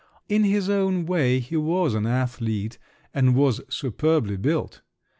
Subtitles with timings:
[0.27, 4.81] In his own way he was an athlete—and was superbly built!